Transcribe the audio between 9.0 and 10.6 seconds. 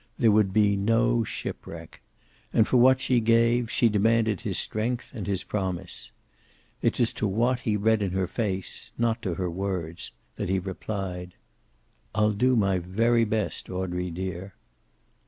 to her words, that he